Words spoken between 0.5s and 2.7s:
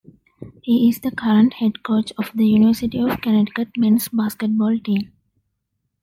He is the current head coach of the